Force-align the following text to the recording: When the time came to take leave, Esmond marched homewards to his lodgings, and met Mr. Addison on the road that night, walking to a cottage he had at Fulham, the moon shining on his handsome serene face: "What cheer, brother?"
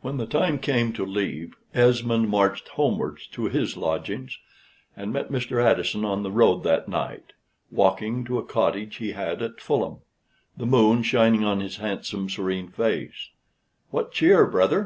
When 0.00 0.16
the 0.16 0.26
time 0.26 0.58
came 0.58 0.92
to 0.94 1.06
take 1.06 1.14
leave, 1.14 1.54
Esmond 1.74 2.28
marched 2.28 2.70
homewards 2.70 3.28
to 3.28 3.44
his 3.44 3.76
lodgings, 3.76 4.36
and 4.96 5.12
met 5.12 5.30
Mr. 5.30 5.62
Addison 5.62 6.04
on 6.04 6.24
the 6.24 6.32
road 6.32 6.64
that 6.64 6.88
night, 6.88 7.34
walking 7.70 8.24
to 8.24 8.38
a 8.40 8.44
cottage 8.44 8.96
he 8.96 9.12
had 9.12 9.42
at 9.42 9.60
Fulham, 9.60 9.98
the 10.56 10.66
moon 10.66 11.04
shining 11.04 11.44
on 11.44 11.60
his 11.60 11.76
handsome 11.76 12.28
serene 12.28 12.66
face: 12.66 13.28
"What 13.90 14.10
cheer, 14.10 14.44
brother?" 14.44 14.82